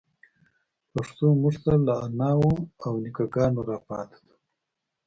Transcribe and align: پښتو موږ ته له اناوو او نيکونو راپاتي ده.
پښتو 0.93 1.25
موږ 1.41 1.55
ته 1.63 1.73
له 1.87 1.93
اناوو 2.05 2.53
او 2.85 2.93
نيکونو 3.03 3.59
راپاتي 3.69 4.19
ده. 4.27 4.35